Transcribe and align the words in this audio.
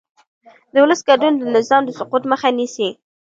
د 0.73 0.75
ولس 0.83 1.01
ګډون 1.09 1.33
د 1.37 1.41
نظام 1.57 1.81
د 1.85 1.89
سقوط 1.99 2.23
مخه 2.31 2.49
نیسي 2.57 2.89